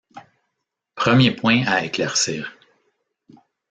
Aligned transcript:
Premier 0.95 1.29
point 1.29 1.61
à 1.67 1.85
éclaircir. 1.85 2.57